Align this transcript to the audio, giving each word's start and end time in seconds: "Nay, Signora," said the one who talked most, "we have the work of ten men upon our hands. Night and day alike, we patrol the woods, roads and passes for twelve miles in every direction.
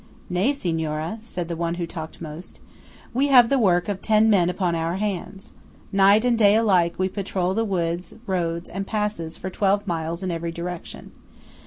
"Nay, 0.31 0.51
Signora," 0.51 1.19
said 1.21 1.47
the 1.47 1.55
one 1.55 1.75
who 1.75 1.85
talked 1.85 2.19
most, 2.21 2.59
"we 3.13 3.27
have 3.27 3.49
the 3.49 3.59
work 3.59 3.87
of 3.87 4.01
ten 4.01 4.31
men 4.31 4.49
upon 4.49 4.73
our 4.73 4.95
hands. 4.95 5.53
Night 5.91 6.25
and 6.25 6.35
day 6.35 6.55
alike, 6.55 6.95
we 6.97 7.07
patrol 7.07 7.53
the 7.53 7.63
woods, 7.63 8.15
roads 8.25 8.67
and 8.67 8.87
passes 8.87 9.37
for 9.37 9.51
twelve 9.51 9.85
miles 9.85 10.23
in 10.23 10.31
every 10.31 10.51
direction. 10.51 11.11